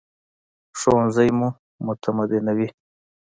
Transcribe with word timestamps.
ښوونځی 0.79 1.29
مو 1.37 1.49
متمدنوي 1.85 2.67